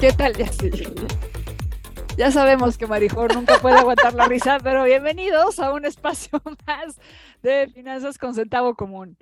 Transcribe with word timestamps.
¿Qué 0.00 0.12
tal, 0.12 0.32
ya 0.36 0.46
Ya 2.16 2.30
sabemos 2.30 2.78
que 2.78 2.86
Marijor 2.86 3.34
nunca 3.34 3.58
puede 3.58 3.78
aguantar 3.78 4.14
la 4.14 4.26
risa, 4.26 4.58
pero 4.62 4.84
bienvenidos 4.84 5.58
a 5.58 5.72
un 5.72 5.84
espacio 5.84 6.40
más 6.66 7.00
de 7.42 7.66
Finanzas 7.74 8.16
con 8.16 8.32
Centavo 8.32 8.76
Común. 8.76 9.18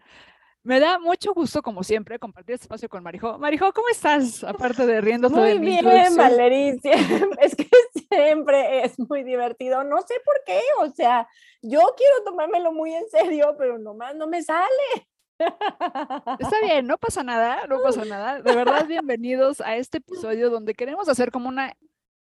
Me 0.65 0.79
da 0.79 0.99
mucho 0.99 1.33
gusto, 1.33 1.63
como 1.63 1.83
siempre, 1.83 2.19
compartir 2.19 2.57
este 2.57 2.65
espacio 2.65 2.91
con 2.91 3.03
Marijo. 3.03 3.39
Marijo, 3.39 3.73
¿cómo 3.73 3.89
estás? 3.89 4.45
Aparte 4.45 4.85
de 4.85 5.01
riendo 5.01 5.31
muy 5.31 5.49
de 5.49 5.59
mi 5.59 5.81
bien, 5.81 6.15
Valeria. 6.15 6.75
Es 7.41 7.57
que 7.57 7.69
siempre 8.11 8.85
es 8.85 8.99
muy 8.99 9.25
divertido. 9.25 9.83
No 9.83 10.03
sé 10.03 10.15
por 10.27 10.35
qué. 10.45 10.61
O 10.81 10.91
sea, 10.91 11.27
yo 11.63 11.81
quiero 11.97 12.23
tomármelo 12.23 12.71
muy 12.73 12.93
en 12.93 13.09
serio, 13.09 13.55
pero 13.57 13.79
nomás 13.79 14.15
no 14.15 14.27
me 14.27 14.43
sale. 14.43 15.09
Está 15.39 16.61
bien, 16.63 16.87
no 16.87 16.99
pasa 16.99 17.23
nada, 17.23 17.67
no 17.67 17.81
pasa 17.83 18.05
nada. 18.05 18.41
De 18.41 18.55
verdad, 18.55 18.87
bienvenidos 18.87 19.61
a 19.61 19.77
este 19.77 19.99
episodio 19.99 20.51
donde 20.51 20.75
queremos 20.75 21.09
hacer 21.09 21.31
como 21.31 21.49
una 21.49 21.77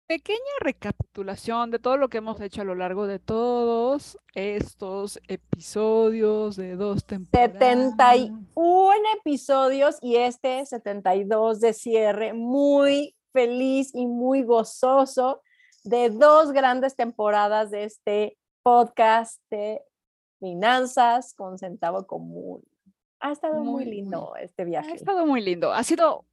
pequeña 0.07 0.39
recapitulación 0.61 1.71
de 1.71 1.79
todo 1.79 1.97
lo 1.97 2.09
que 2.09 2.19
hemos 2.19 2.41
hecho 2.41 2.63
a 2.63 2.65
lo 2.65 2.75
largo 2.75 3.07
de 3.07 3.19
todos 3.19 4.19
estos 4.35 5.21
episodios 5.27 6.57
de 6.57 6.77
dos 6.77 7.05
temporadas. 7.05 7.53
71 7.53 8.95
episodios 9.19 9.99
y 10.01 10.17
este 10.17 10.65
72 10.65 11.61
de 11.61 11.73
cierre, 11.73 12.33
muy 12.33 13.17
feliz 13.33 13.91
y 13.95 14.07
muy 14.07 14.43
gozoso 14.43 15.43
de 15.85 16.11
dos 16.11 16.53
grandes 16.53 16.97
temporadas 16.97 17.71
de 17.71 17.85
este 17.85 18.39
podcast 18.63 19.41
de 19.51 19.83
finanzas 20.41 21.35
con 21.35 21.59
centavo 21.59 22.07
común. 22.07 22.63
Ha 23.27 23.33
estado 23.33 23.65
muy, 23.65 23.85
lindo 23.85 24.35
este 24.41 24.65
viaje. 24.65 24.93
Ha 24.93 24.95
estado 24.95 25.27
muy 25.27 25.41
lindo. 25.41 25.73
Ha 25.73 25.83
sido, 25.83 26.25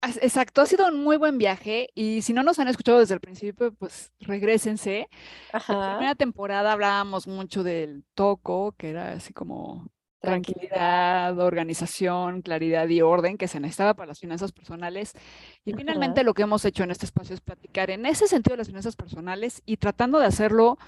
exacto, 0.00 0.60
ha 0.60 0.66
sido 0.66 0.86
un 0.86 1.02
muy 1.02 1.16
buen 1.16 1.38
viaje. 1.38 1.88
Y 1.92 2.22
si 2.22 2.32
no 2.32 2.44
nos 2.44 2.60
han 2.60 2.68
escuchado 2.68 3.00
desde 3.00 3.14
el 3.14 3.20
principio, 3.20 3.74
pues 3.74 4.12
regresense. 4.20 5.08
La 5.52 5.96
primera 5.96 6.14
temporada 6.14 6.72
hablábamos 6.72 7.26
mucho 7.26 7.64
del 7.64 8.04
toco, 8.14 8.76
que 8.78 8.90
era 8.90 9.14
así 9.14 9.32
como 9.32 9.88
tranquilidad, 10.20 11.36
organización, 11.40 12.42
claridad 12.42 12.88
y 12.88 13.02
orden 13.02 13.38
que 13.38 13.48
se 13.48 13.58
necesitaba 13.58 13.94
para 13.94 14.06
las 14.06 14.20
finanzas 14.20 14.52
personales. 14.52 15.14
Y 15.64 15.72
finalmente 15.72 16.22
lo 16.22 16.32
que 16.32 16.42
hemos 16.42 16.64
hecho 16.64 16.84
en 16.84 16.92
este 16.92 17.06
espacio 17.06 17.34
es 17.34 17.40
platicar 17.40 17.90
en 17.90 18.06
ese 18.06 18.28
sentido 18.28 18.52
de 18.52 18.58
las 18.58 18.68
finanzas 18.68 18.94
personales 18.94 19.62
y 19.66 19.78
tratando 19.78 20.20
de 20.20 20.26
hacerlo 20.26 20.78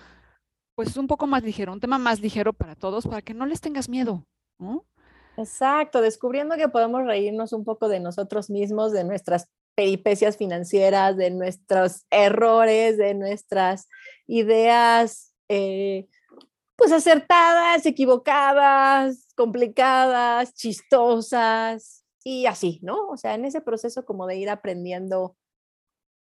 pues 0.77 0.97
un 0.97 1.09
poco 1.09 1.27
más 1.27 1.43
ligero, 1.43 1.73
un 1.73 1.81
tema 1.81 1.99
más 1.99 2.21
ligero 2.21 2.53
para 2.53 2.77
todos, 2.77 3.09
para 3.09 3.23
que 3.23 3.35
no 3.35 3.45
les 3.45 3.61
tengas 3.61 3.89
miedo, 3.89 4.25
¿no? 4.61 4.85
Exacto, 5.39 6.01
descubriendo 6.01 6.57
que 6.57 6.69
podemos 6.69 7.05
reírnos 7.05 7.53
un 7.53 7.65
poco 7.65 7.89
de 7.89 8.01
nosotros 8.01 8.51
mismos, 8.51 8.91
de 8.91 9.05
nuestras 9.05 9.49
peripecias 9.77 10.37
financieras, 10.37 11.17
de 11.17 11.31
nuestros 11.31 12.05
errores, 12.11 12.99
de 12.99 13.15
nuestras 13.15 13.89
ideas, 14.27 15.33
eh, 15.49 16.09
pues 16.75 16.91
acertadas, 16.91 17.87
equivocadas, 17.87 19.29
complicadas, 19.37 20.55
chistosas 20.55 22.05
y 22.25 22.47
así, 22.47 22.81
¿no? 22.83 23.07
O 23.07 23.17
sea, 23.17 23.37
en 23.37 23.45
ese 23.45 23.61
proceso 23.61 24.05
como 24.05 24.27
de 24.27 24.39
ir 24.39 24.51
aprendiendo, 24.51 25.37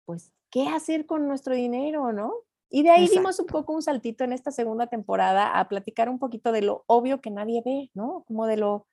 pues, 0.04 0.30
qué 0.50 0.68
hacer 0.68 1.06
con 1.06 1.26
nuestro 1.26 1.54
dinero, 1.54 2.12
¿no? 2.12 2.34
Y 2.68 2.82
de 2.82 2.90
ahí 2.90 3.08
dimos 3.08 3.40
un 3.40 3.46
poco 3.46 3.72
un 3.72 3.80
saltito 3.80 4.24
en 4.24 4.34
esta 4.34 4.50
segunda 4.50 4.88
temporada 4.88 5.58
a 5.58 5.68
platicar 5.70 6.10
un 6.10 6.18
poquito 6.18 6.52
de 6.52 6.60
lo 6.60 6.84
obvio 6.86 7.22
que 7.22 7.30
nadie 7.30 7.62
ve, 7.64 7.90
¿no? 7.94 8.22
Como 8.26 8.46
de 8.46 8.58
lo 8.58 8.86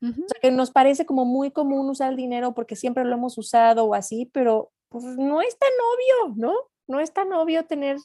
o 0.00 0.06
sea, 0.06 0.40
que 0.40 0.50
nos 0.50 0.70
parece 0.70 1.06
como 1.06 1.24
muy 1.24 1.50
común 1.50 1.88
usar 1.90 2.10
el 2.10 2.16
dinero 2.16 2.54
porque 2.54 2.76
siempre 2.76 3.04
lo 3.04 3.14
hemos 3.14 3.36
usado 3.36 3.84
o 3.84 3.94
así, 3.94 4.30
pero 4.32 4.70
pues 4.88 5.04
no 5.04 5.42
es 5.42 5.58
tan 5.58 5.70
obvio, 5.70 6.34
¿no? 6.36 6.54
No 6.86 7.00
es 7.00 7.12
tan 7.12 7.32
obvio 7.32 7.66
tener 7.66 7.98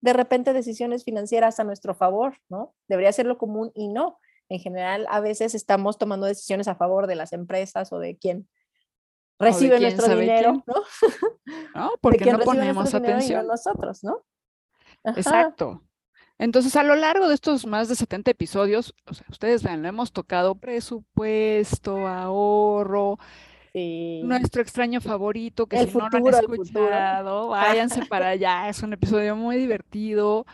de 0.00 0.12
repente 0.12 0.52
decisiones 0.52 1.04
financieras 1.04 1.60
a 1.60 1.64
nuestro 1.64 1.94
favor, 1.94 2.38
¿no? 2.48 2.74
Debería 2.88 3.12
ser 3.12 3.26
lo 3.26 3.38
común 3.38 3.72
y 3.74 3.88
no. 3.88 4.18
En 4.48 4.58
general, 4.58 5.06
a 5.08 5.20
veces 5.20 5.54
estamos 5.54 5.96
tomando 5.96 6.26
decisiones 6.26 6.68
a 6.68 6.74
favor 6.74 7.06
de 7.06 7.14
las 7.14 7.32
empresas 7.32 7.92
o 7.92 7.98
de 7.98 8.18
quien 8.18 8.48
recibe 9.38 9.80
nuestro 9.80 10.16
dinero, 10.16 10.62
¿no? 10.66 10.74
No, 11.74 11.92
porque 12.00 12.30
no 12.30 12.38
ponemos 12.40 12.94
atención. 12.94 13.46
nosotros, 13.46 14.04
¿no? 14.04 14.24
Exacto. 15.04 15.82
Entonces, 16.38 16.74
a 16.76 16.82
lo 16.82 16.96
largo 16.96 17.28
de 17.28 17.34
estos 17.34 17.66
más 17.66 17.88
de 17.88 17.94
70 17.94 18.30
episodios, 18.32 18.94
o 19.06 19.14
sea, 19.14 19.26
ustedes 19.30 19.62
vean, 19.62 19.82
lo 19.82 19.88
hemos 19.88 20.12
tocado 20.12 20.56
presupuesto, 20.56 22.08
ahorro, 22.08 23.18
nuestro 23.72 24.62
extraño 24.62 25.00
favorito, 25.00 25.66
que 25.66 25.86
si 25.86 25.96
no 25.96 26.08
lo 26.08 26.36
han 26.36 26.44
escuchado, 26.52 27.48
váyanse 27.48 28.06
para 28.06 28.28
allá, 28.28 28.68
es 28.68 28.82
un 28.82 28.92
episodio 28.92 29.36
muy 29.36 29.56
divertido. 29.56 30.46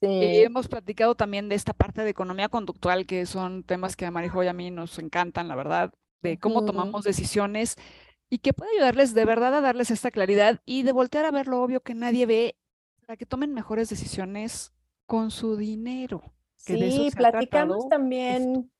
Y 0.00 0.42
hemos 0.42 0.68
platicado 0.68 1.14
también 1.14 1.48
de 1.48 1.56
esta 1.56 1.72
parte 1.72 2.02
de 2.02 2.10
economía 2.10 2.48
conductual, 2.48 3.04
que 3.04 3.26
son 3.26 3.64
temas 3.64 3.96
que 3.96 4.06
a 4.06 4.10
Marijo 4.10 4.44
y 4.44 4.46
a 4.46 4.52
mí 4.52 4.70
nos 4.70 4.98
encantan, 4.98 5.48
la 5.48 5.56
verdad, 5.56 5.92
de 6.22 6.38
cómo 6.38 6.64
tomamos 6.64 7.04
decisiones 7.04 7.76
y 8.30 8.38
que 8.38 8.52
puede 8.52 8.72
ayudarles 8.76 9.14
de 9.14 9.24
verdad 9.24 9.54
a 9.54 9.60
darles 9.60 9.90
esta 9.90 10.10
claridad 10.10 10.60
y 10.64 10.82
de 10.82 10.92
voltear 10.92 11.24
a 11.24 11.30
ver 11.30 11.48
lo 11.48 11.62
obvio 11.62 11.80
que 11.80 11.94
nadie 11.94 12.26
ve 12.26 12.56
para 13.06 13.16
que 13.16 13.26
tomen 13.26 13.54
mejores 13.54 13.88
decisiones 13.88 14.72
con 15.08 15.30
su 15.30 15.56
dinero. 15.56 16.22
sí, 16.58 17.08
platicamos 17.16 17.88
también, 17.88 18.70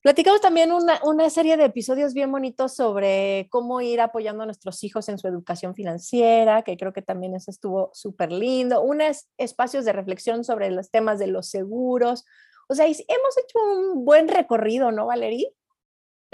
platicamos 0.00 0.40
también 0.40 0.72
una, 0.72 0.98
una, 1.04 1.28
serie 1.28 1.58
de 1.58 1.66
episodios 1.66 2.14
bien 2.14 2.32
bonitos 2.32 2.74
sobre 2.74 3.48
cómo 3.50 3.82
ir 3.82 4.00
apoyando 4.00 4.44
a 4.44 4.46
nuestros 4.46 4.82
hijos 4.82 5.10
en 5.10 5.18
su 5.18 5.28
educación 5.28 5.74
financiera, 5.74 6.62
que 6.62 6.78
creo 6.78 6.94
que 6.94 7.02
también 7.02 7.34
eso 7.34 7.50
estuvo 7.50 7.90
súper 7.92 8.32
lindo, 8.32 8.80
unos 8.80 9.28
espacios 9.36 9.84
de 9.84 9.92
reflexión 9.92 10.42
sobre 10.42 10.70
los 10.70 10.90
temas 10.90 11.18
de 11.18 11.26
los 11.26 11.50
seguros. 11.50 12.24
O 12.70 12.74
sea, 12.74 12.86
hemos 12.86 13.38
hecho 13.38 13.58
un 13.58 14.06
buen 14.06 14.28
recorrido, 14.28 14.90
¿no, 14.90 15.04
Valerie? 15.04 15.52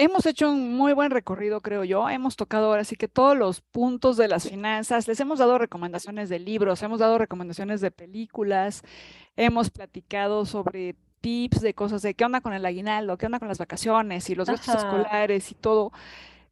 Hemos 0.01 0.27
hecho 0.27 0.53
un 0.53 0.77
muy 0.77 0.93
buen 0.93 1.11
recorrido, 1.11 1.61
creo 1.61 1.83
yo. 1.83 2.09
Hemos 2.09 2.37
tocado 2.37 2.67
ahora 2.67 2.85
sí 2.85 2.95
que 2.95 3.09
todos 3.09 3.37
los 3.37 3.61
puntos 3.61 4.17
de 4.17 4.29
las 4.29 4.49
finanzas. 4.49 5.09
Les 5.09 5.19
hemos 5.19 5.41
dado 5.41 5.59
recomendaciones 5.59 6.29
de 6.29 6.39
libros, 6.39 6.85
hemos 6.85 7.01
dado 7.01 7.19
recomendaciones 7.19 7.81
de 7.81 7.91
películas, 7.91 8.85
hemos 9.37 9.71
platicado 9.71 10.47
sobre 10.47 10.95
tips 11.21 11.61
de 11.63 11.75
cosas 11.75 12.03
de 12.03 12.15
qué 12.15 12.25
onda 12.25 12.41
con 12.41 12.53
el 12.53 12.65
aguinaldo, 12.65 13.19
qué 13.19 13.27
onda 13.27 13.41
con 13.41 13.49
las 13.49 13.59
vacaciones 13.59 14.31
y 14.31 14.37
los 14.37 14.49
gastos 14.49 14.77
escolares 14.77 15.51
y 15.51 15.57
todo. 15.57 15.91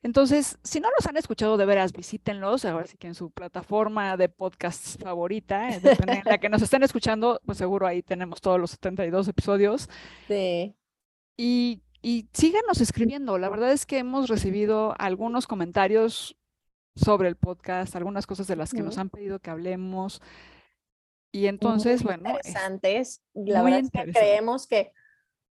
Entonces, 0.03 0.59
si 0.65 0.81
no 0.81 0.89
los 0.99 1.07
han 1.07 1.17
escuchado 1.17 1.57
de 1.57 1.67
veras, 1.67 1.93
visítenlos, 1.93 2.65
ahora 2.65 2.89
sí 2.89 2.97
que 2.97 3.07
en 3.07 3.15
su 3.15 3.31
plataforma 3.31 4.17
de 4.17 4.29
podcast 4.29 5.01
favorita, 5.01 5.69
en 5.71 5.83
la 6.25 6.39
que 6.39 6.49
nos 6.49 6.63
estén 6.63 6.83
escuchando, 6.83 7.41
pues 7.47 7.59
seguro 7.59 7.87
ahí 7.87 8.03
tenemos 8.03 8.41
todos 8.41 8.59
los 8.59 8.73
72 8.73 9.29
episodios. 9.29 9.89
Sí. 10.27 10.75
Y 11.37 11.83
y 12.03 12.29
síganos 12.33 12.81
escribiendo. 12.81 13.39
La 13.39 13.49
verdad 13.49 13.73
es 13.73 13.87
que 13.87 13.99
hemos 13.99 14.29
recibido 14.29 14.95
algunos 14.99 15.47
comentarios 15.47 16.37
sobre 16.95 17.29
el 17.29 17.37
podcast, 17.37 17.95
algunas 17.97 18.27
cosas 18.27 18.47
de 18.47 18.57
las 18.57 18.73
que 18.73 18.83
nos 18.83 18.99
han 18.99 19.11
pedido 19.11 19.39
que 19.39 19.51
hablemos. 19.51 20.23
Y 21.31 21.47
entonces, 21.47 22.03
bueno. 22.03 22.31
Interesantes. 22.31 23.23
La 23.35 23.63
verdad 23.63 23.81
es 23.81 23.91
que 23.91 24.13
creemos 24.13 24.67
que 24.67 24.93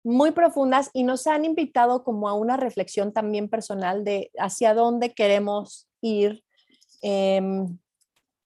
muy 0.04 0.32
profundas 0.32 0.90
y 0.94 1.04
nos 1.04 1.28
han 1.28 1.46
invitado 1.46 2.04
como 2.04 2.28
a 2.28 2.34
una 2.34 2.58
reflexión 2.58 3.14
también 3.14 3.50
personal 3.50 4.04
de 4.04 4.32
hacia 4.38 4.74
dónde 4.74 5.14
queremos 5.14 5.88
ir. 6.02 6.44
Em, 7.02 7.78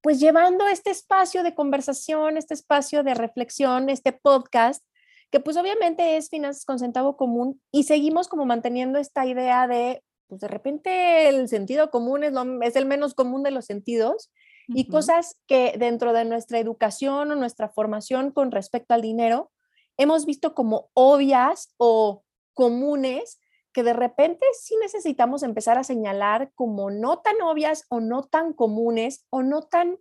pues 0.02 0.20
llevando 0.20 0.68
este 0.68 0.92
espacio 0.92 1.44
de 1.44 1.56
conversación, 1.56 2.38
este 2.38 2.54
espacio 2.54 3.04
de 3.04 3.16
reflexión, 3.16 3.90
este 3.90 4.12
podcast 4.14 4.86
que 5.32 5.40
pues 5.40 5.58
obviamente 5.58 6.18
es 6.18 6.30
finanzas 6.30 6.66
con 6.66 6.80
centavo 6.80 7.18
común 7.18 7.62
y 7.72 7.84
seguimos 7.84 8.28
como 8.28 8.46
manteniendo 8.46 9.00
esta 9.00 9.26
idea 9.26 9.68
de, 9.68 10.04
pues 10.28 10.42
de 10.42 10.48
repente 10.48 11.30
el 11.30 11.48
sentido 11.50 11.90
común 11.92 12.24
es, 12.24 12.34
lo, 12.34 12.62
es 12.62 12.76
el 12.76 12.86
menos 12.86 13.14
común 13.14 13.44
de 13.44 13.52
los 13.52 13.66
sentidos 13.66 14.32
y 14.68 14.88
cosas 14.88 15.38
que 15.48 15.76
dentro 15.78 16.14
de 16.14 16.26
nuestra 16.26 16.60
educación 16.60 17.32
o 17.32 17.36
nuestra 17.36 17.70
formación 17.70 18.32
con 18.32 18.52
respecto 18.52 18.94
al 18.94 19.02
dinero 19.02 19.52
hemos 19.98 20.26
visto 20.26 20.54
como 20.56 20.90
obvias 20.94 21.74
o 21.78 22.24
comunes, 22.54 23.40
que 23.74 23.84
de 23.84 23.94
repente 23.94 24.46
sí 24.60 24.76
necesitamos 24.82 25.44
empezar 25.44 25.78
a 25.78 25.84
señalar 25.84 26.52
como 26.56 26.90
no 26.90 27.20
tan 27.20 27.42
obvias 27.42 27.86
o 27.90 28.00
no 28.00 28.24
tan 28.24 28.54
comunes 28.54 29.26
o 29.30 29.44
no 29.44 29.62
tan 29.62 29.98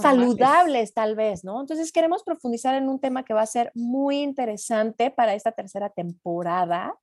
saludables 0.00 0.92
tal 0.92 1.14
vez, 1.14 1.44
¿no? 1.44 1.60
Entonces 1.60 1.92
queremos 1.92 2.22
profundizar 2.24 2.74
en 2.74 2.88
un 2.88 3.00
tema 3.00 3.24
que 3.24 3.34
va 3.34 3.42
a 3.42 3.46
ser 3.46 3.70
muy 3.74 4.22
interesante 4.22 5.10
para 5.10 5.34
esta 5.34 5.52
tercera 5.52 5.90
temporada 5.90 6.94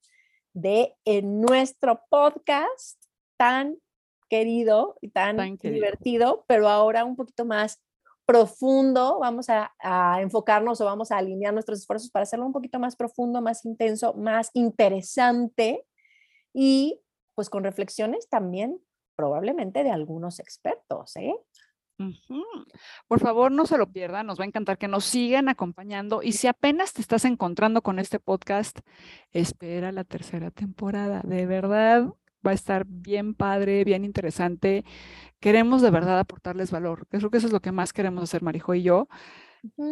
de 0.54 0.96
nuestro 1.24 2.02
podcast 2.10 3.02
tan 3.38 3.78
querido 4.30 4.98
y 5.02 5.10
tan, 5.10 5.58
divertido, 5.58 6.46
pero 6.48 6.68
ahora 6.68 7.06
un 7.06 7.16
poquito 7.16 7.46
más 7.46 7.82
profundo, 8.26 9.20
vamos 9.20 9.48
a, 9.50 9.72
enfocarnos 10.20 10.82
o 10.82 10.86
vamos 10.86 11.12
a 11.12 11.18
alinear 11.18 11.54
nuestros 11.54 11.80
esfuerzos 11.80 12.10
para 12.10 12.24
hacerlo 12.24 12.46
un 12.46 12.54
poquito 12.54 12.80
más 12.80 12.96
profundo, 12.96 13.42
más 13.42 13.64
intenso, 13.66 14.14
más 14.16 14.50
interesante 14.54 15.86
y 16.54 17.02
pues 17.36 17.50
con 17.50 17.64
reflexiones 17.64 18.28
también 18.30 18.80
probablemente 19.16 19.84
de 19.84 19.92
algunos 19.92 20.40
expertos, 20.40 21.16
¿eh? 21.18 21.36
Por 23.08 23.20
favor, 23.20 23.52
no 23.52 23.66
se 23.66 23.78
lo 23.78 23.92
pierdan, 23.92 24.28
nos 24.28 24.40
va 24.40 24.44
a 24.44 24.48
encantar 24.48 24.78
que 24.78 24.88
nos 24.88 25.06
sigan 25.06 25.50
acompañando 25.50 26.22
y 26.22 26.34
si 26.34 26.48
apenas 26.48 26.94
te 26.94 27.02
estás 27.02 27.26
encontrando 27.26 27.82
con 27.82 28.00
este 28.00 28.20
podcast, 28.20 28.80
espera 29.32 29.92
la 29.92 30.04
tercera 30.04 30.52
temporada, 30.52 31.22
de 31.24 31.46
verdad 31.46 32.14
va 32.46 32.52
a 32.52 32.54
estar 32.54 32.86
bien 32.86 33.34
padre, 33.34 33.84
bien 33.84 34.06
interesante. 34.06 34.86
Queremos 35.40 35.82
de 35.82 35.90
verdad 35.90 36.20
aportarles 36.20 36.72
valor. 36.72 37.08
Creo 37.08 37.30
que 37.30 37.38
eso 37.38 37.48
es 37.48 37.54
lo 37.54 37.62
que 37.62 37.72
más 37.72 37.94
queremos 37.94 38.24
hacer 38.24 38.42
Marijo 38.42 38.74
y 38.76 38.84
yo. 38.84 39.08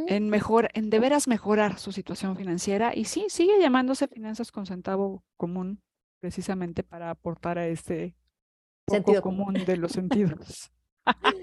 En 0.08 0.30
mejor, 0.30 0.70
en 0.74 0.92
de 0.92 1.00
veras 1.00 1.28
mejorar 1.28 1.80
su 1.80 1.92
situación 1.92 2.36
financiera. 2.38 2.96
Y 2.96 3.06
sí, 3.06 3.26
sigue 3.30 3.60
llamándose 3.60 4.08
finanzas 4.08 4.52
con 4.52 4.68
centavo 4.68 5.24
común, 5.36 5.82
precisamente 6.20 6.84
para 6.84 7.10
aportar 7.10 7.58
a 7.58 7.68
este 7.68 8.16
sentido 8.88 9.22
común 9.24 9.56
de 9.66 9.78
los 9.78 9.92
sentidos. 9.94 10.72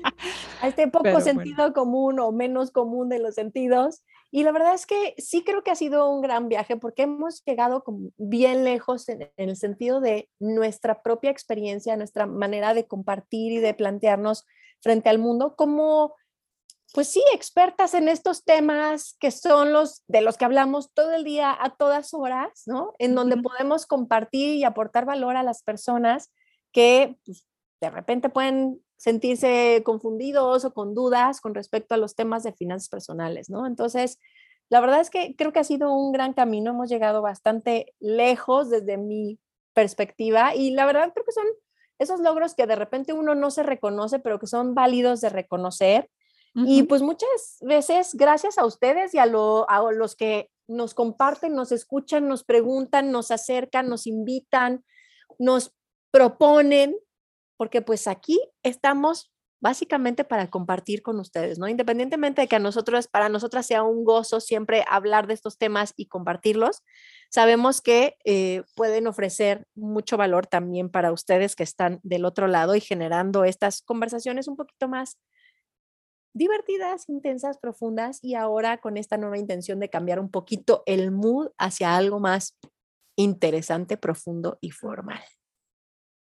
a 0.61 0.69
este 0.69 0.89
poco 0.89 1.21
sentido 1.21 1.73
común 1.73 2.19
o 2.21 2.33
menos 2.33 2.71
común 2.71 3.09
de 3.09 3.19
los 3.19 3.35
sentidos. 3.35 4.03
Y 4.31 4.45
la 4.45 4.53
verdad 4.53 4.75
es 4.75 4.87
que 4.87 5.15
sí 5.19 5.43
creo 5.43 5.65
que 5.65 5.73
ha 5.73 5.77
sido 5.77 6.09
un 6.09 6.21
gran 6.21 6.49
viaje 6.49 6.77
porque 6.77 7.03
hemos 7.03 7.43
llegado 7.45 7.83
bien 8.17 8.65
lejos 8.65 9.09
en, 9.09 9.31
el 9.37 9.57
sentido 9.57 10.01
de 10.01 10.29
nuestra 10.39 11.03
propia 11.03 11.31
experiencia, 11.31 11.97
nuestra 11.97 12.27
manera 12.27 12.75
de 12.75 12.87
compartir 12.87 13.53
y 13.53 13.59
de 13.59 13.75
plantearnos 13.75 14.47
frente 14.81 15.09
al 15.09 15.19
mundo 15.19 15.57
como, 15.57 16.15
pues 16.95 17.09
sí, 17.09 17.23
expertas 17.35 17.95
en 17.95 18.09
estos 18.09 18.45
temas 18.45 19.17
que 19.19 19.33
son 19.33 19.73
los 19.73 20.05
de 20.07 20.21
los 20.21 20.37
que 20.37 20.45
hablamos 20.45 20.93
todo 20.93 21.13
el 21.13 21.25
día, 21.25 21.57
a 21.59 21.75
todas 21.75 22.15
horas, 22.15 22.63
¿no? 22.67 22.95
En 22.99 23.17
donde 23.17 23.37
podemos 23.37 23.87
compartir 23.87 24.55
y 24.55 24.65
aportar 24.65 25.07
valor 25.07 25.37
a 25.37 25.43
las 25.43 25.63
personas 25.63 26.33
que 26.73 27.19
pues, 27.25 27.47
de 27.81 27.91
repente 27.91 28.29
pueden 28.29 28.81
sentirse 29.01 29.81
confundidos 29.83 30.67
o 30.67 30.75
con 30.75 30.95
dudas 30.95 31.41
con 31.41 31.55
respecto 31.55 31.95
a 31.95 31.97
los 31.99 32.15
temas 32.15 32.43
de 32.43 32.53
finanzas 32.53 32.91
personales, 32.91 33.49
¿no? 33.49 33.67
Entonces, 33.67 34.19
la 34.69 34.83
verdad 34.83 35.01
es 35.01 35.09
que 35.09 35.35
creo 35.37 35.55
que 35.55 35.59
ha 35.59 35.65
sido 35.65 35.95
un 35.95 36.13
gran 36.13 36.35
camino, 36.35 36.73
hemos 36.73 36.91
llegado 36.91 37.23
bastante 37.23 37.95
lejos 37.99 38.69
desde 38.69 38.99
mi 38.99 39.39
perspectiva 39.73 40.55
y 40.55 40.73
la 40.73 40.85
verdad 40.85 41.13
creo 41.15 41.25
que 41.25 41.33
son 41.33 41.47
esos 41.99 42.21
logros 42.21 42.55
que 42.55 42.67
de 42.67 42.77
repente 42.77 43.15
uno 43.15 43.35
no 43.35 43.51
se 43.51 43.63
reconoce, 43.63 44.19
pero 44.19 44.39
que 44.39 44.47
son 44.47 44.75
válidos 44.75 45.23
de 45.23 45.31
reconocer. 45.31 46.11
Y 46.55 46.83
pues 46.83 47.01
muchas 47.01 47.59
veces, 47.61 48.15
gracias 48.15 48.59
a 48.59 48.67
ustedes 48.67 49.15
y 49.15 49.19
a, 49.19 49.23
a 49.23 49.93
los 49.93 50.17
que 50.17 50.51
nos 50.67 50.95
comparten, 50.95 51.55
nos 51.55 51.71
escuchan, 51.73 52.27
nos 52.27 52.43
preguntan, 52.43 53.13
nos 53.13 53.31
acercan, 53.31 53.89
nos 53.89 54.07
invitan, 54.09 54.85
nos 55.39 55.73
proponen, 56.11 56.97
porque 57.61 57.83
pues 57.83 58.09
aquí 58.09 58.41
estamos 58.63 59.31
básicamente 59.61 60.25
para 60.25 60.49
compartir 60.49 61.03
con 61.03 61.21
ustedes, 61.21 61.59
¿no? 61.59 61.69
Independientemente 61.69 62.41
de 62.41 62.49
que 62.49 62.57
a 62.57 62.59
nosotros, 62.59 63.07
para 63.07 63.29
nosotras 63.29 63.67
sea 63.67 63.83
un 63.83 64.03
gozo 64.03 64.41
siempre 64.41 64.83
hablar 64.89 65.27
de 65.27 65.35
estos 65.35 65.59
temas 65.59 65.93
y 65.95 66.07
compartirlos, 66.07 66.83
sabemos 67.31 67.83
que 67.83 68.17
eh, 68.25 68.63
pueden 68.77 69.07
ofrecer 69.07 69.67
mucho 69.75 70.17
valor 70.17 70.47
también 70.47 70.89
para 70.89 71.13
ustedes 71.13 71.55
que 71.55 71.63
están 71.63 72.01
del 72.03 72.25
otro 72.25 72.49
lado 72.49 72.77
y 72.77 72.81
generando 72.81 73.45
estas 73.45 73.83
conversaciones 73.83 74.49
un 74.49 74.57
poquito 74.57 74.89
más 74.89 75.19
divertidas, 76.33 77.11
intensas, 77.11 77.59
profundas 77.59 78.21
y 78.23 78.37
ahora 78.37 78.79
con 78.79 78.97
esta 78.97 79.19
nueva 79.19 79.37
intención 79.37 79.81
de 79.81 79.91
cambiar 79.91 80.19
un 80.19 80.31
poquito 80.31 80.83
el 80.87 81.11
mood 81.11 81.51
hacia 81.59 81.95
algo 81.95 82.21
más 82.21 82.59
interesante, 83.17 83.99
profundo 83.99 84.57
y 84.63 84.71
formal. 84.71 85.21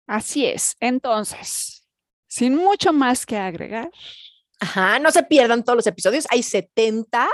Así 0.07 0.47
es. 0.47 0.77
Entonces, 0.81 1.87
sin 2.29 2.57
mucho 2.57 2.93
más 2.93 3.27
que 3.27 3.37
agregar. 3.37 3.91
Ajá, 4.61 4.99
no 4.99 5.11
se 5.11 5.23
pierdan 5.25 5.65
todos 5.65 5.77
los 5.77 5.87
episodios. 5.87 6.27
Hay 6.31 6.43
70, 6.43 7.29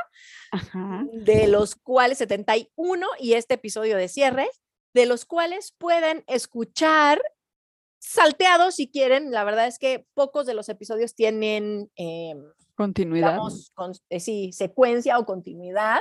de 1.13 1.47
los 1.47 1.75
cuales 1.77 2.19
71 2.19 3.07
y 3.19 3.35
este 3.35 3.55
episodio 3.55 3.97
de 3.97 4.09
cierre, 4.09 4.49
de 4.95 5.07
los 5.07 5.27
cuales 5.27 5.75
pueden 5.77 6.25
escuchar 6.27 7.21
salteados 7.99 8.77
si 8.77 8.89
quieren. 8.91 9.31
La 9.31 9.45
verdad 9.45 9.67
es 9.67 9.79
que 9.79 10.07
pocos 10.15 10.47
de 10.47 10.55
los 10.55 10.69
episodios 10.69 11.15
tienen 11.15 11.91
em, 11.97 12.43
continuidad. 12.75 13.39
Eh, 14.09 14.21
sí, 14.21 14.53
secuencia 14.53 15.19
o 15.19 15.27
continuidad 15.27 16.01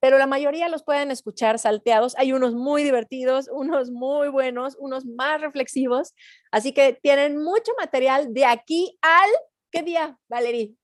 pero 0.00 0.18
la 0.18 0.26
mayoría 0.26 0.68
los 0.68 0.82
pueden 0.82 1.10
escuchar 1.10 1.58
salteados. 1.58 2.16
Hay 2.18 2.32
unos 2.32 2.54
muy 2.54 2.82
divertidos, 2.82 3.48
unos 3.50 3.90
muy 3.90 4.28
buenos, 4.28 4.76
unos 4.78 5.04
más 5.04 5.40
reflexivos. 5.40 6.14
Así 6.50 6.72
que 6.72 6.98
tienen 7.02 7.42
mucho 7.42 7.72
material 7.78 8.32
de 8.32 8.44
aquí 8.44 8.98
al, 9.02 9.30
¿qué 9.70 9.82
día, 9.82 10.18
Valerie? 10.28 10.74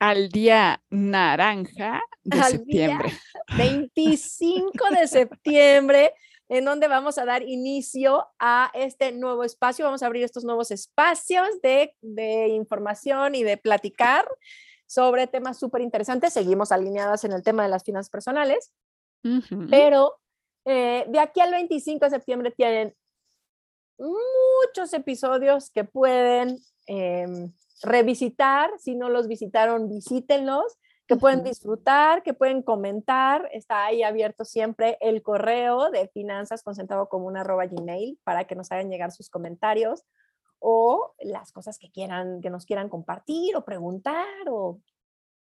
Al 0.00 0.28
día 0.28 0.82
naranja 0.90 2.00
de 2.22 2.42
septiembre. 2.42 3.12
25 3.56 4.70
de 4.90 5.08
septiembre, 5.08 6.14
en 6.48 6.64
donde 6.64 6.86
vamos 6.86 7.18
a 7.18 7.24
dar 7.24 7.42
inicio 7.42 8.24
a 8.38 8.70
este 8.74 9.10
nuevo 9.10 9.42
espacio. 9.42 9.84
Vamos 9.84 10.04
a 10.04 10.06
abrir 10.06 10.22
estos 10.22 10.44
nuevos 10.44 10.70
espacios 10.70 11.60
de, 11.62 11.96
de 12.00 12.48
información 12.48 13.34
y 13.34 13.42
de 13.42 13.56
platicar 13.56 14.28
sobre 14.88 15.26
temas 15.26 15.58
súper 15.58 15.82
interesantes. 15.82 16.32
Seguimos 16.32 16.72
alineadas 16.72 17.22
en 17.24 17.32
el 17.32 17.42
tema 17.42 17.62
de 17.62 17.68
las 17.68 17.84
finanzas 17.84 18.10
personales, 18.10 18.72
pero 19.70 20.18
eh, 20.64 21.04
de 21.08 21.20
aquí 21.20 21.40
al 21.40 21.50
25 21.50 22.06
de 22.06 22.10
septiembre 22.10 22.50
tienen 22.50 22.94
muchos 23.98 24.92
episodios 24.94 25.70
que 25.70 25.84
pueden 25.84 26.58
em, 26.86 27.52
revisitar. 27.82 28.70
Si 28.78 28.94
no 28.94 29.10
los 29.10 29.28
visitaron, 29.28 29.88
visítenlos 29.88 30.78
que 31.06 31.16
pueden 31.16 31.42
disfrutar, 31.42 32.22
que 32.22 32.34
pueden 32.34 32.62
comentar. 32.62 33.48
Está 33.52 33.86
ahí 33.86 34.02
abierto 34.02 34.44
siempre 34.44 34.96
el 35.00 35.22
correo 35.22 35.90
de 35.90 36.08
finanzas 36.08 36.62
con 36.62 36.74
centavo 36.74 37.08
común 37.08 37.36
arroba 37.36 37.66
gmail 37.66 38.18
para 38.24 38.46
que 38.46 38.54
nos 38.54 38.70
hagan 38.72 38.90
llegar 38.90 39.10
sus 39.12 39.28
comentarios 39.28 40.04
o 40.60 41.14
las 41.20 41.52
cosas 41.52 41.78
que 41.78 41.90
quieran, 41.90 42.40
que 42.40 42.50
nos 42.50 42.66
quieran 42.66 42.88
compartir 42.88 43.56
o 43.56 43.64
preguntar 43.64 44.48
o 44.48 44.80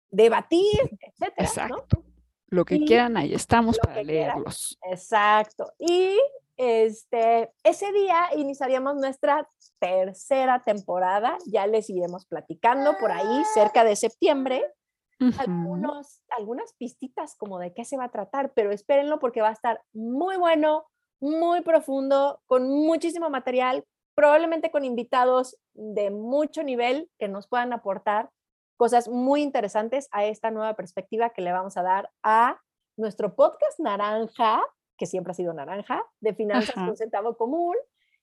debatir, 0.09 0.97
etcétera. 1.01 1.47
Exacto. 1.47 2.03
Lo 2.49 2.63
que 2.63 2.85
quieran, 2.85 3.17
ahí 3.17 3.33
estamos 3.33 3.77
para 3.77 4.01
leerlos. 4.03 4.77
Exacto. 4.83 5.73
Y 5.77 6.17
este, 6.55 7.51
ese 7.63 7.91
día 7.91 8.29
iniciaríamos 8.35 8.95
nuestra 8.95 9.49
tercera 9.79 10.63
temporada. 10.63 11.37
Ya 11.45 11.67
les 11.67 11.89
iremos 11.89 12.25
platicando 12.25 12.97
por 12.99 13.11
ahí 13.11 13.43
cerca 13.53 13.83
de 13.83 13.95
septiembre. 13.95 14.65
Algunos, 15.39 16.21
algunas 16.37 16.73
pistitas 16.73 17.35
como 17.35 17.57
de 17.57 17.73
qué 17.73 17.83
se 17.85 17.97
va 17.97 18.05
a 18.05 18.11
tratar, 18.11 18.53
pero 18.53 18.71
espérenlo 18.71 19.19
porque 19.19 19.41
va 19.41 19.49
a 19.49 19.53
estar 19.53 19.81
muy 19.91 20.37
bueno, 20.37 20.85
muy 21.19 21.61
profundo, 21.61 22.39
con 22.45 22.69
muchísimo 22.69 23.29
material, 23.29 23.83
probablemente 24.17 24.71
con 24.71 24.83
invitados 24.83 25.59
de 25.75 26.09
mucho 26.09 26.63
nivel 26.63 27.07
que 27.19 27.27
nos 27.27 27.45
puedan 27.45 27.71
aportar 27.71 28.31
cosas 28.75 29.07
muy 29.07 29.43
interesantes 29.43 30.09
a 30.11 30.25
esta 30.25 30.49
nueva 30.49 30.75
perspectiva 30.75 31.29
que 31.29 31.43
le 31.43 31.51
vamos 31.51 31.77
a 31.77 31.83
dar 31.83 32.09
a 32.23 32.59
nuestro 32.97 33.35
podcast 33.35 33.79
naranja, 33.79 34.63
que 34.97 35.05
siempre 35.05 35.31
ha 35.31 35.35
sido 35.35 35.53
naranja, 35.53 36.03
de 36.19 36.33
finanzas 36.33 36.73
con 36.73 36.97
centavo 36.97 37.37
común, 37.37 37.75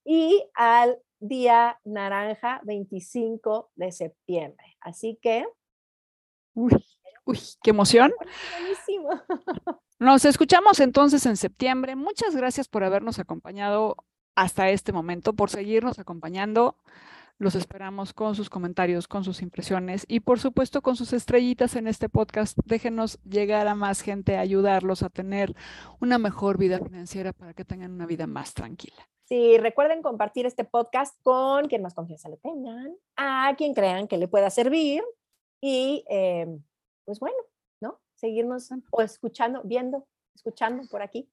y 0.04 0.44
al 0.54 0.98
día 1.20 1.78
naranja 1.84 2.60
25 2.64 3.70
de 3.76 3.92
septiembre. 3.92 4.76
Así 4.80 5.16
que... 5.22 5.46
Uy, 6.54 6.74
qué 7.62 7.70
emoción. 7.70 8.12
Nos 10.00 10.24
escuchamos 10.24 10.80
entonces 10.80 11.24
en 11.24 11.36
septiembre. 11.36 11.94
Muchas 11.94 12.34
gracias 12.34 12.66
por 12.66 12.82
habernos 12.82 13.20
acompañado 13.20 13.94
hasta 14.34 14.70
este 14.70 14.92
momento, 14.92 15.32
por 15.32 15.50
seguirnos 15.50 15.98
acompañando. 15.98 16.76
Los 17.38 17.56
esperamos 17.56 18.12
con 18.12 18.36
sus 18.36 18.48
comentarios, 18.48 19.08
con 19.08 19.24
sus 19.24 19.42
impresiones 19.42 20.04
y 20.06 20.20
por 20.20 20.38
supuesto 20.38 20.82
con 20.82 20.94
sus 20.94 21.12
estrellitas 21.12 21.74
en 21.74 21.88
este 21.88 22.08
podcast. 22.08 22.56
Déjenos 22.64 23.18
llegar 23.24 23.66
a 23.66 23.74
más 23.74 24.02
gente, 24.02 24.36
ayudarlos 24.36 25.02
a 25.02 25.10
tener 25.10 25.54
una 26.00 26.18
mejor 26.18 26.58
vida 26.58 26.78
financiera 26.78 27.32
para 27.32 27.52
que 27.52 27.64
tengan 27.64 27.90
una 27.90 28.06
vida 28.06 28.28
más 28.28 28.54
tranquila. 28.54 29.08
Sí, 29.24 29.58
recuerden 29.58 30.00
compartir 30.00 30.46
este 30.46 30.64
podcast 30.64 31.18
con 31.22 31.66
quien 31.66 31.82
más 31.82 31.94
confianza 31.94 32.28
le 32.28 32.36
tengan, 32.36 32.94
a 33.16 33.52
quien 33.56 33.74
crean 33.74 34.06
que 34.06 34.18
le 34.18 34.28
pueda 34.28 34.48
servir 34.50 35.02
y 35.60 36.04
eh, 36.08 36.46
pues 37.04 37.18
bueno, 37.18 37.36
¿no? 37.80 38.00
Seguirnos 38.14 38.68
o 38.90 39.00
escuchando, 39.02 39.62
viendo, 39.64 40.06
escuchando 40.36 40.86
por 40.88 41.02
aquí. 41.02 41.28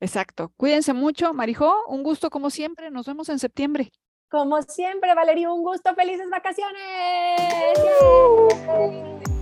Exacto. 0.00 0.52
Cuídense 0.56 0.92
mucho, 0.92 1.32
Marijo. 1.34 1.72
Un 1.88 2.02
gusto 2.02 2.30
como 2.30 2.50
siempre. 2.50 2.90
Nos 2.90 3.06
vemos 3.06 3.28
en 3.28 3.38
septiembre. 3.38 3.92
Como 4.30 4.60
siempre, 4.62 5.14
Valeria, 5.14 5.52
un 5.52 5.62
gusto. 5.62 5.94
Felices 5.94 6.26
vacaciones. 6.30 7.78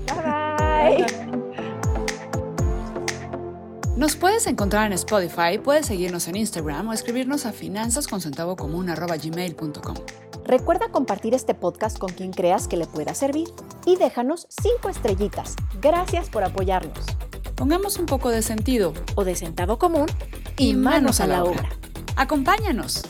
Bye 0.07 0.23
bye. 0.23 1.07
Nos 3.97 4.17
puedes 4.17 4.47
encontrar 4.47 4.87
en 4.87 4.93
Spotify, 4.95 5.59
puedes 5.63 5.85
seguirnos 5.87 6.27
en 6.27 6.37
Instagram 6.37 6.89
o 6.89 6.93
escribirnos 6.93 7.47
a 7.47 7.53
finanzasconcentavocomún.com. 7.53 9.95
Recuerda 10.45 10.89
compartir 10.89 11.35
este 11.35 11.55
podcast 11.55 11.99
con 11.99 12.11
quien 12.11 12.33
creas 12.33 12.67
que 12.67 12.77
le 12.77 12.87
pueda 12.87 13.15
servir 13.15 13.49
y 13.87 13.95
déjanos 13.97 14.49
cinco 14.49 14.89
estrellitas. 14.89 15.55
Gracias 15.81 16.29
por 16.31 16.43
apoyarnos. 16.43 17.07
Pongamos 17.55 17.99
un 17.99 18.07
poco 18.07 18.31
de 18.31 18.43
sentido 18.43 18.93
o 19.15 19.23
de 19.25 19.37
centavo 19.37 19.79
común 19.79 20.07
y 20.59 20.75
manos 20.75 21.21
a 21.21 21.27
la 21.27 21.45
obra. 21.45 21.69
Acompáñanos. 22.17 23.03